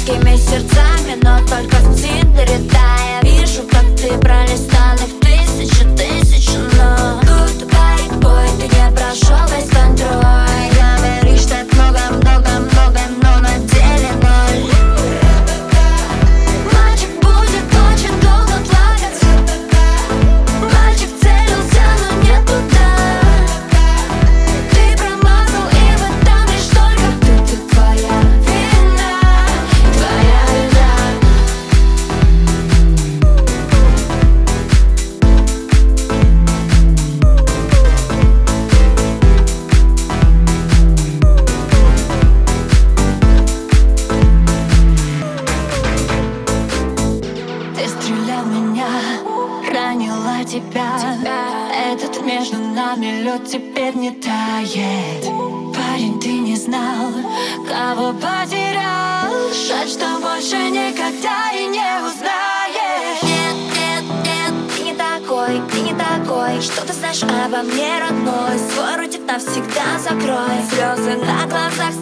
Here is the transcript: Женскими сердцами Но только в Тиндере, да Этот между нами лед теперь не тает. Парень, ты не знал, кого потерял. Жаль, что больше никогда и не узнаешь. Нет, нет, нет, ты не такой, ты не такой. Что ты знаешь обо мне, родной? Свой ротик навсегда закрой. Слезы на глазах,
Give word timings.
Женскими 0.00 0.36
сердцами 0.36 1.18
Но 1.22 1.38
только 1.46 1.76
в 1.76 1.94
Тиндере, 1.94 2.58
да 2.72 3.09
Этот 52.02 52.24
между 52.24 52.56
нами 52.56 53.22
лед 53.22 53.44
теперь 53.46 53.94
не 53.94 54.10
тает. 54.10 55.24
Парень, 55.74 56.18
ты 56.18 56.32
не 56.32 56.56
знал, 56.56 57.12
кого 57.68 58.14
потерял. 58.14 59.30
Жаль, 59.68 59.88
что 59.88 60.06
больше 60.20 60.56
никогда 60.70 61.50
и 61.52 61.66
не 61.66 61.90
узнаешь. 62.00 63.22
Нет, 63.22 63.56
нет, 63.76 64.04
нет, 64.24 64.54
ты 64.74 64.82
не 64.82 64.94
такой, 64.94 65.60
ты 65.70 65.80
не 65.80 65.94
такой. 65.94 66.60
Что 66.62 66.86
ты 66.86 66.94
знаешь 66.94 67.22
обо 67.22 67.62
мне, 67.62 67.98
родной? 68.00 68.58
Свой 68.72 68.96
ротик 68.96 69.26
навсегда 69.26 69.98
закрой. 69.98 70.56
Слезы 70.70 71.16
на 71.18 71.46
глазах, 71.46 71.92